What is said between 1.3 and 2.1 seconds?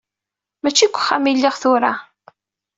lliɣ tura.